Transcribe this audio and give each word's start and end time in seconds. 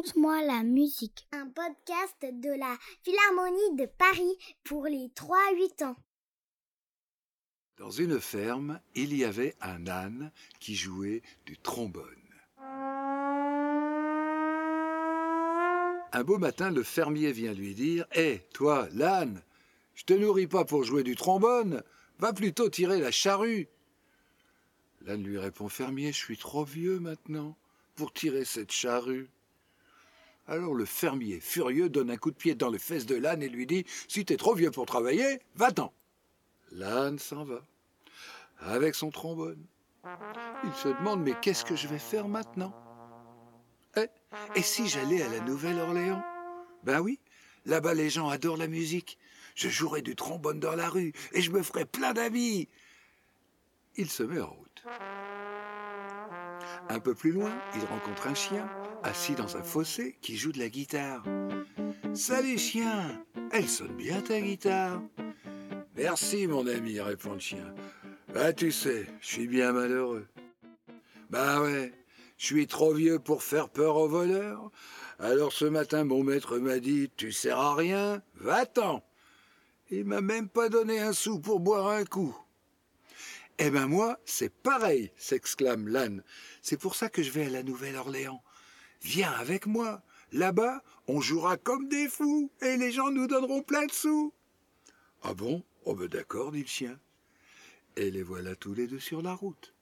Raconte-moi 0.00 0.42
la 0.44 0.62
musique. 0.62 1.26
Un 1.30 1.46
podcast 1.48 2.16
de 2.22 2.58
la 2.58 2.74
Philharmonie 3.02 3.76
de 3.76 3.84
Paris 3.84 4.38
pour 4.64 4.86
les 4.86 5.08
3-8 5.08 5.84
ans. 5.84 5.96
Dans 7.76 7.90
une 7.90 8.18
ferme, 8.18 8.80
il 8.94 9.14
y 9.14 9.24
avait 9.24 9.56
un 9.60 9.86
âne 9.88 10.32
qui 10.58 10.74
jouait 10.74 11.20
du 11.44 11.58
trombone. 11.58 12.06
Un 16.12 16.24
beau 16.24 16.38
matin, 16.38 16.70
le 16.70 16.82
fermier 16.82 17.32
vient 17.32 17.52
lui 17.52 17.74
dire 17.74 18.06
Hé, 18.14 18.46
toi, 18.54 18.88
l'âne, 18.94 19.42
je 19.94 20.04
te 20.04 20.14
nourris 20.14 20.46
pas 20.46 20.64
pour 20.64 20.82
jouer 20.82 21.02
du 21.02 21.14
trombone, 21.14 21.82
va 22.18 22.32
plutôt 22.32 22.70
tirer 22.70 23.00
la 23.00 23.10
charrue. 23.10 23.68
L'âne 25.02 25.22
lui 25.22 25.36
répond 25.36 25.68
Fermier, 25.68 26.10
je 26.12 26.24
suis 26.24 26.38
trop 26.38 26.64
vieux 26.64 27.00
maintenant 27.00 27.54
pour 27.96 28.14
tirer 28.14 28.46
cette 28.46 28.72
charrue. 28.72 29.28
Alors 30.50 30.74
le 30.74 30.84
fermier, 30.84 31.38
furieux, 31.38 31.88
donne 31.88 32.10
un 32.10 32.16
coup 32.16 32.32
de 32.32 32.36
pied 32.36 32.56
dans 32.56 32.70
les 32.70 32.80
fesses 32.80 33.06
de 33.06 33.14
l'âne 33.14 33.40
et 33.40 33.48
lui 33.48 33.66
dit 33.66 33.86
Si 34.08 34.24
t'es 34.24 34.36
trop 34.36 34.52
vieux 34.52 34.72
pour 34.72 34.84
travailler, 34.84 35.38
va-t'en. 35.54 35.92
L'âne 36.72 37.20
s'en 37.20 37.44
va, 37.44 37.62
avec 38.58 38.96
son 38.96 39.10
trombone. 39.10 39.64
Il 40.64 40.72
se 40.74 40.88
demande 40.88 41.22
Mais 41.22 41.34
qu'est-ce 41.40 41.64
que 41.64 41.76
je 41.76 41.86
vais 41.86 42.00
faire 42.00 42.26
maintenant? 42.26 42.74
Eh, 43.96 44.08
Et 44.56 44.62
si 44.62 44.88
j'allais 44.88 45.22
à 45.22 45.28
la 45.28 45.38
Nouvelle-Orléans? 45.40 46.24
Ben 46.82 47.00
oui, 47.00 47.20
là-bas 47.64 47.94
les 47.94 48.10
gens 48.10 48.28
adorent 48.28 48.56
la 48.56 48.66
musique. 48.66 49.18
Je 49.54 49.68
jouerai 49.68 50.02
du 50.02 50.16
trombone 50.16 50.58
dans 50.58 50.74
la 50.74 50.88
rue 50.88 51.12
et 51.32 51.42
je 51.42 51.52
me 51.52 51.62
ferai 51.62 51.84
plein 51.84 52.12
d'amis. 52.12 52.68
Il 53.94 54.10
se 54.10 54.24
met 54.24 54.40
en 54.40 54.50
route. 54.50 54.84
Un 56.88 56.98
peu 56.98 57.14
plus 57.14 57.30
loin, 57.30 57.52
il 57.76 57.84
rencontre 57.84 58.26
un 58.26 58.34
chien 58.34 58.68
assis 59.02 59.34
dans 59.34 59.56
un 59.56 59.62
fossé 59.62 60.16
qui 60.20 60.36
joue 60.36 60.52
de 60.52 60.58
la 60.58 60.68
guitare. 60.68 61.22
Salut 62.14 62.58
chien, 62.58 63.24
elle 63.52 63.68
sonne 63.68 63.96
bien 63.96 64.20
ta 64.20 64.40
guitare. 64.40 65.02
Merci 65.96 66.46
mon 66.46 66.66
ami, 66.66 67.00
répond 67.00 67.34
le 67.34 67.38
chien. 67.38 67.74
Bah 68.34 68.52
tu 68.52 68.72
sais, 68.72 69.06
je 69.20 69.26
suis 69.26 69.48
bien 69.48 69.72
malheureux. 69.72 70.26
Bah 71.30 71.60
ouais, 71.62 71.92
je 72.36 72.46
suis 72.46 72.66
trop 72.66 72.94
vieux 72.94 73.18
pour 73.18 73.42
faire 73.42 73.68
peur 73.68 73.96
aux 73.96 74.08
voleurs. 74.08 74.70
Alors 75.18 75.52
ce 75.52 75.64
matin, 75.64 76.04
mon 76.04 76.22
maître 76.22 76.58
m'a 76.58 76.78
dit 76.78 77.10
Tu 77.16 77.32
sers 77.32 77.58
à 77.58 77.74
rien, 77.74 78.22
va-t'en. 78.36 79.02
Il 79.90 80.04
m'a 80.04 80.20
même 80.20 80.48
pas 80.48 80.68
donné 80.68 81.00
un 81.00 81.12
sou 81.12 81.40
pour 81.40 81.60
boire 81.60 81.88
un 81.88 82.04
coup. 82.04 82.36
Eh 83.58 83.70
ben 83.70 83.86
moi, 83.86 84.18
c'est 84.24 84.48
pareil, 84.48 85.12
s'exclame 85.16 85.88
l'âne. 85.88 86.22
C'est 86.62 86.78
pour 86.78 86.94
ça 86.94 87.10
que 87.10 87.22
je 87.22 87.30
vais 87.30 87.46
à 87.46 87.50
la 87.50 87.62
Nouvelle-Orléans. 87.62 88.42
Viens 89.02 89.32
avec 89.32 89.66
moi. 89.66 90.02
Là-bas, 90.32 90.82
on 91.08 91.20
jouera 91.20 91.56
comme 91.56 91.88
des 91.88 92.08
fous 92.08 92.50
et 92.60 92.76
les 92.76 92.92
gens 92.92 93.10
nous 93.10 93.26
donneront 93.26 93.62
plein 93.62 93.86
de 93.86 93.92
sous. 93.92 94.32
Ah 95.22 95.34
bon? 95.34 95.64
Oh 95.84 95.94
ben 95.94 96.06
d'accord, 96.06 96.52
dit 96.52 96.60
le 96.60 96.66
chien. 96.66 96.98
Et 97.96 98.10
les 98.10 98.22
voilà 98.22 98.54
tous 98.54 98.74
les 98.74 98.86
deux 98.86 99.00
sur 99.00 99.22
la 99.22 99.34
route. 99.34 99.74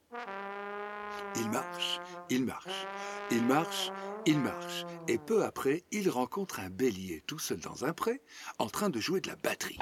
Il 1.36 1.50
marche, 1.50 2.00
il 2.30 2.44
marche, 2.44 2.86
il 3.30 3.44
marche, 3.44 3.90
il 4.24 4.38
marche. 4.38 4.86
Et 5.06 5.18
peu 5.18 5.44
après, 5.44 5.84
il 5.90 6.08
rencontre 6.08 6.60
un 6.60 6.70
bélier 6.70 7.22
tout 7.26 7.38
seul 7.38 7.60
dans 7.60 7.84
un 7.84 7.92
pré, 7.92 8.22
en 8.58 8.68
train 8.68 8.88
de 8.88 9.00
jouer 9.00 9.20
de 9.20 9.28
la 9.28 9.36
batterie. 9.36 9.78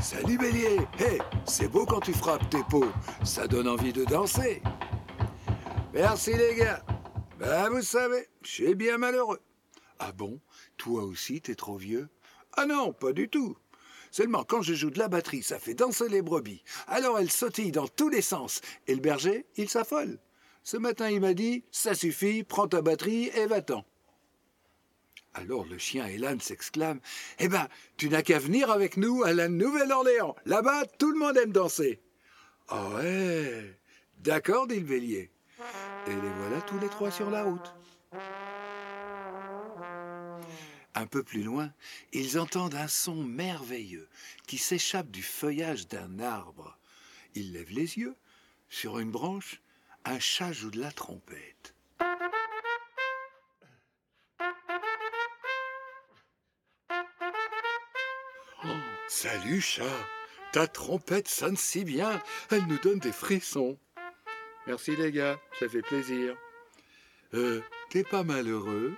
Salut 0.00 0.36
bélier 0.36 0.78
Hé, 0.98 1.18
c'est 1.46 1.68
beau 1.68 1.86
quand 1.86 2.00
tu 2.00 2.12
frappes 2.12 2.50
tes 2.50 2.62
peaux, 2.64 2.90
ça 3.24 3.46
donne 3.46 3.68
envie 3.68 3.92
de 3.92 4.04
danser. 4.04 4.60
Merci 5.94 6.34
les 6.34 6.56
gars. 6.56 6.82
Ben 7.42 7.70
vous 7.70 7.82
savez, 7.82 8.28
je 8.42 8.50
suis 8.50 8.74
bien 8.76 8.98
malheureux. 8.98 9.40
Ah 9.98 10.12
bon 10.12 10.38
Toi 10.76 11.02
aussi, 11.02 11.40
t'es 11.40 11.56
trop 11.56 11.76
vieux? 11.76 12.08
Ah 12.56 12.66
non, 12.66 12.92
pas 12.92 13.12
du 13.12 13.28
tout. 13.28 13.58
Seulement, 14.12 14.44
quand 14.44 14.62
je 14.62 14.74
joue 14.74 14.90
de 14.90 14.98
la 15.00 15.08
batterie, 15.08 15.42
ça 15.42 15.58
fait 15.58 15.74
danser 15.74 16.08
les 16.08 16.22
brebis. 16.22 16.62
Alors 16.86 17.18
elles 17.18 17.32
sautillent 17.32 17.72
dans 17.72 17.88
tous 17.88 18.08
les 18.08 18.22
sens. 18.22 18.60
Et 18.86 18.94
le 18.94 19.00
berger, 19.00 19.44
il 19.56 19.68
s'affole. 19.68 20.20
Ce 20.62 20.76
matin, 20.76 21.10
il 21.10 21.20
m'a 21.20 21.34
dit 21.34 21.64
Ça 21.72 21.96
suffit, 21.96 22.44
prends 22.44 22.68
ta 22.68 22.80
batterie 22.80 23.32
et 23.34 23.46
va-t'en. 23.46 23.84
Alors 25.34 25.64
le 25.64 25.78
chien 25.78 26.06
et 26.06 26.18
l'âne 26.18 26.40
s'exclament 26.40 27.00
Eh 27.40 27.48
ben, 27.48 27.66
tu 27.96 28.08
n'as 28.08 28.22
qu'à 28.22 28.38
venir 28.38 28.70
avec 28.70 28.96
nous 28.96 29.24
à 29.24 29.32
la 29.32 29.48
Nouvelle-Orléans. 29.48 30.36
Là-bas, 30.46 30.86
tout 30.96 31.10
le 31.10 31.18
monde 31.18 31.36
aime 31.38 31.52
danser. 31.52 32.00
Ah 32.68 32.88
ouais 32.90 33.76
D'accord, 34.20 34.68
dit 34.68 34.78
le 34.78 34.86
bélier. 34.86 35.31
Et 36.06 36.14
les 36.14 36.30
voilà 36.30 36.60
tous 36.62 36.78
les 36.80 36.88
trois 36.88 37.10
sur 37.10 37.30
la 37.30 37.44
route. 37.44 37.74
Un 40.94 41.06
peu 41.06 41.22
plus 41.22 41.42
loin, 41.42 41.72
ils 42.12 42.38
entendent 42.38 42.74
un 42.74 42.88
son 42.88 43.22
merveilleux 43.22 44.08
qui 44.46 44.58
s'échappe 44.58 45.10
du 45.10 45.22
feuillage 45.22 45.88
d'un 45.88 46.18
arbre. 46.18 46.76
Ils 47.34 47.52
lèvent 47.52 47.72
les 47.72 47.98
yeux. 47.98 48.16
Sur 48.68 48.98
une 48.98 49.10
branche, 49.10 49.60
un 50.04 50.18
chat 50.18 50.52
joue 50.52 50.70
de 50.70 50.80
la 50.80 50.90
trompette. 50.90 51.74
Oh, 58.64 58.68
salut 59.08 59.60
chat, 59.60 59.84
ta 60.52 60.66
trompette 60.66 61.28
sonne 61.28 61.56
si 61.56 61.84
bien, 61.84 62.22
elle 62.50 62.66
nous 62.66 62.78
donne 62.78 62.98
des 62.98 63.12
frissons. 63.12 63.78
Merci 64.66 64.94
les 64.96 65.10
gars, 65.10 65.40
ça 65.58 65.68
fait 65.68 65.82
plaisir. 65.82 66.36
Euh, 67.34 67.60
t'es 67.90 68.04
pas 68.04 68.22
malheureux? 68.22 68.94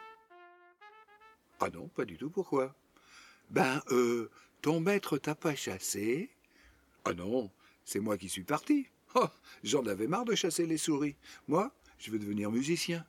Ah 1.61 1.71
non, 1.71 1.89
pas 1.89 2.05
du 2.05 2.19
tout, 2.19 2.29
pourquoi? 2.29 2.75
Ben, 3.51 3.81
euh, 3.91 4.31
ton 4.61 4.81
maître 4.81 5.17
t'a 5.17 5.35
pas 5.35 5.55
chassé? 5.55 6.31
Ah 7.05 7.15
non, 7.15 7.51
c'est 7.85 8.01
moi 8.01 8.19
qui 8.19 8.29
suis 8.29 8.45
parti. 8.45 8.89
Oh, 9.15 9.29
j'en 9.63 9.87
avais 9.87 10.07
marre 10.07 10.25
de 10.25 10.35
chasser 10.35 10.67
les 10.67 10.77
souris. 10.77 11.17
Moi, 11.47 11.73
je 11.99 12.11
veux 12.11 12.19
devenir 12.19 12.51
musicien. 12.51 13.07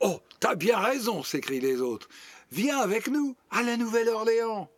Oh, 0.00 0.20
t'as 0.40 0.56
bien 0.56 0.78
raison, 0.78 1.22
s'écrient 1.22 1.60
les 1.60 1.80
autres. 1.80 2.08
Viens 2.50 2.78
avec 2.78 3.08
nous, 3.08 3.36
à 3.50 3.62
la 3.62 3.76
Nouvelle-Orléans. 3.76 4.70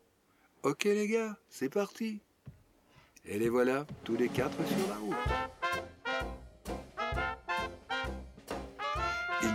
Ok 0.62 0.84
les 0.84 1.08
gars, 1.08 1.36
c'est 1.48 1.70
parti. 1.70 2.20
Et 3.24 3.38
les 3.38 3.48
voilà, 3.48 3.86
tous 4.04 4.16
les 4.16 4.28
quatre 4.28 4.56
sur 4.66 4.88
la 4.88 4.96
route. 4.96 5.87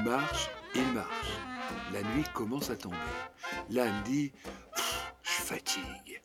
Ils 0.03 0.09
marchent, 0.09 0.49
ils 0.75 0.91
marchent. 0.91 1.39
La 1.93 2.03
nuit 2.03 2.25
commence 2.33 2.69
à 2.69 2.75
tomber. 2.75 2.97
L'âne 3.69 4.03
dit 4.03 4.33
Je 5.21 5.31
fatigue. 5.31 6.21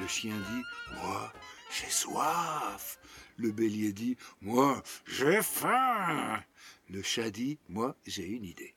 Le 0.00 0.06
chien 0.06 0.34
dit 0.34 0.62
Moi, 0.94 1.30
j'ai 1.70 1.90
soif. 1.90 2.98
Le 3.36 3.52
bélier 3.52 3.92
dit 3.92 4.16
Moi, 4.40 4.82
j'ai 5.04 5.42
faim. 5.42 6.42
Le 6.88 7.02
chat 7.02 7.30
dit 7.30 7.58
Moi, 7.68 7.94
j'ai 8.06 8.26
une 8.26 8.46
idée. 8.46 8.74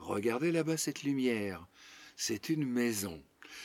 Regardez 0.00 0.52
là-bas 0.52 0.76
cette 0.76 1.02
lumière. 1.02 1.66
C'est 2.14 2.50
une 2.50 2.66
maison. 2.66 3.22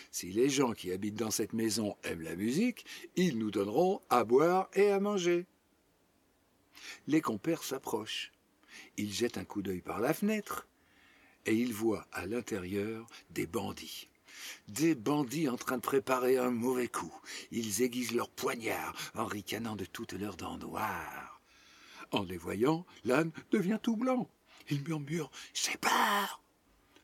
Si 0.09 0.31
les 0.31 0.47
gens 0.47 0.71
qui 0.71 0.93
habitent 0.93 1.19
dans 1.19 1.31
cette 1.31 1.51
maison 1.51 1.97
aiment 2.05 2.21
la 2.21 2.37
musique, 2.37 2.85
ils 3.17 3.37
nous 3.37 3.51
donneront 3.51 3.99
à 4.09 4.23
boire 4.23 4.69
et 4.73 4.89
à 4.89 5.01
manger. 5.01 5.47
Les 7.07 7.19
compères 7.19 7.63
s'approchent. 7.63 8.31
Ils 8.97 9.13
jettent 9.13 9.37
un 9.37 9.45
coup 9.45 9.61
d'œil 9.61 9.81
par 9.81 9.99
la 9.99 10.13
fenêtre 10.13 10.67
et 11.45 11.55
il 11.55 11.73
voit 11.73 12.07
à 12.11 12.25
l'intérieur 12.25 13.07
des 13.29 13.45
bandits. 13.45 14.07
Des 14.67 14.95
bandits 14.95 15.49
en 15.49 15.57
train 15.57 15.77
de 15.77 15.81
préparer 15.81 16.37
un 16.37 16.49
mauvais 16.49 16.87
coup. 16.87 17.13
Ils 17.51 17.81
aiguisent 17.81 18.13
leurs 18.13 18.29
poignards 18.29 18.95
en 19.15 19.25
ricanant 19.25 19.75
de 19.75 19.85
toutes 19.85 20.13
leurs 20.13 20.37
dents 20.37 20.57
noires. 20.57 21.41
En 22.11 22.23
les 22.23 22.37
voyant, 22.37 22.85
l'âne 23.03 23.31
devient 23.51 23.79
tout 23.81 23.95
blanc. 23.95 24.29
Il 24.69 24.83
murmure 24.83 25.31
J'ai 25.53 25.77
peur 25.77 26.41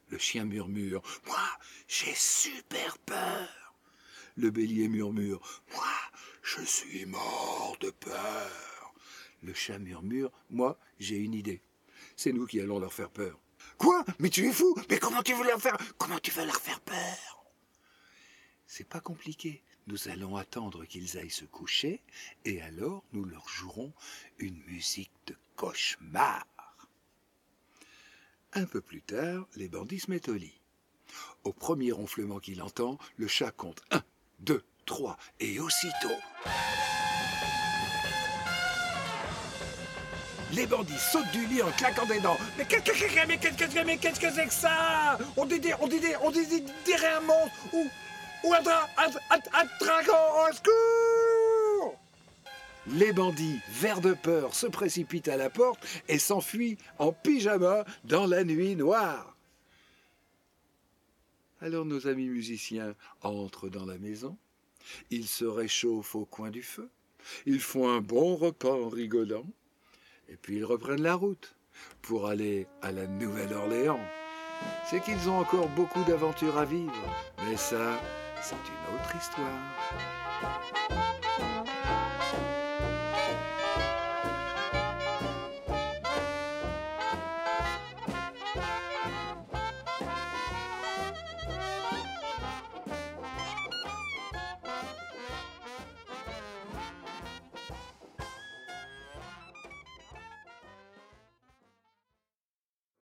Le 0.10 0.18
chien 0.18 0.46
murmure 0.46 1.02
Moi, 1.26 1.50
j'ai 1.88 2.14
super 2.16 2.98
peur 3.00 3.74
Le 4.38 4.50
bélier 4.50 4.88
murmure 4.88 5.42
Moi, 5.74 5.84
je 6.42 6.62
suis 6.62 7.06
mort 7.06 7.76
de 7.82 7.90
peur 7.90 8.94
Le 9.44 9.54
chat 9.54 9.80
murmure 9.80 10.32
Moi, 10.50 10.80
j'ai 11.00 11.18
une 11.18 11.34
idée. 11.34 11.62
C'est 12.20 12.34
nous 12.34 12.48
qui 12.48 12.60
allons 12.60 12.80
leur 12.80 12.92
faire 12.92 13.10
peur. 13.10 13.40
Quoi? 13.78 14.04
Mais 14.20 14.30
tu 14.30 14.46
es 14.46 14.52
fou 14.52 14.76
Mais 14.90 15.00
comment 15.00 15.24
tu 15.24 15.34
veux 15.34 15.46
leur 15.46 15.62
faire 15.62 15.78
Comment 15.98 16.20
tu 16.20 16.32
veux 16.32 16.44
leur 16.44 16.60
faire 16.60 16.82
peur? 16.82 17.46
C'est 18.68 18.84
pas 18.84 19.00
compliqué. 19.00 19.64
Nous 19.88 20.10
allons 20.10 20.36
attendre 20.36 20.84
qu'ils 20.84 21.18
aillent 21.18 21.30
se 21.30 21.46
coucher, 21.46 22.04
et 22.44 22.62
alors 22.62 23.06
nous 23.14 23.24
leur 23.24 23.48
jouerons 23.48 23.94
une 24.38 24.62
musique 24.66 25.14
de 25.28 25.36
cauchemar. 25.56 26.46
Un 28.52 28.66
peu 28.66 28.82
plus 28.82 29.02
tard, 29.02 29.48
les 29.56 29.70
bandits 29.70 30.02
se 30.02 30.12
mettent 30.12 30.28
au 30.28 30.34
lit. 30.34 30.60
Au 31.46 31.54
premier 31.54 31.94
ronflement 31.94 32.40
qu'il 32.40 32.62
entend, 32.62 33.00
le 33.16 33.30
chat 33.30 33.52
compte 33.52 33.82
un, 33.92 34.04
deux, 34.40 34.66
trois, 34.86 35.18
et 35.40 35.58
aussitôt. 35.62 36.20
Les 40.54 40.66
bandits 40.66 40.98
sautent 40.98 41.32
du 41.32 41.46
lit 41.46 41.62
en 41.62 41.72
claquant 41.72 42.06
des 42.06 42.20
dents. 42.20 42.38
Mais 42.58 42.66
qu'est-ce 42.66 44.20
que 44.20 44.32
c'est 44.32 44.46
que 44.46 44.54
ça 44.54 45.18
On 45.38 45.46
dirait, 45.46 45.76
on 45.80 45.88
dirait, 45.88 46.16
on 46.24 46.32
dirait 46.32 47.14
un 47.14 47.22
monstre 47.22 47.74
ou, 47.74 47.88
ou 48.46 48.54
un, 48.54 48.60
un 48.60 49.66
dragon 49.80 50.14
au 50.14 50.54
secours 50.54 52.00
Les 52.88 53.14
bandits, 53.14 53.60
verts 53.70 54.02
de 54.02 54.14
peur, 54.14 54.56
se 54.56 54.66
précipitent 54.66 55.28
à 55.28 55.38
la 55.38 55.50
porte 55.50 55.86
et 56.08 56.18
s'enfuient 56.18 56.78
en 56.98 57.12
pyjama 57.12 57.86
dans 58.04 58.26
la 58.26 58.44
nuit 58.44 58.76
noire. 58.76 59.36
Alors 61.62 61.86
nos 61.86 62.08
amis 62.08 62.30
musiciens 62.30 62.96
entrent 63.22 63.70
dans 63.70 63.86
la 63.86 63.98
maison, 63.98 64.38
ils 65.12 65.28
se 65.28 65.46
réchauffent 65.46 66.16
au 66.16 66.26
coin 66.26 66.52
du 66.52 66.64
feu, 66.64 66.90
ils 67.46 67.60
font 67.60 67.90
un 67.90 68.00
bon 68.00 68.36
repas 68.38 68.72
en 68.72 68.88
rigolant, 68.88 69.46
et 70.30 70.38
puis 70.38 70.58
ils 70.58 70.66
reprennent 70.66 71.02
la 71.02 71.16
route 71.16 71.56
pour 72.02 72.28
aller 72.28 72.68
à 72.82 72.92
la 72.92 73.08
Nouvelle-Orléans. 73.08 74.00
C'est 74.90 75.02
qu'ils 75.02 75.30
ont 75.30 75.40
encore 75.40 75.70
beaucoup 75.70 76.04
d'aventures 76.04 76.58
à 76.58 76.66
vivre, 76.66 76.94
mais 77.46 77.56
ça, 77.56 78.00
c'est 78.42 78.56
une 78.56 78.96
autre 78.96 79.16
histoire. 79.16 81.09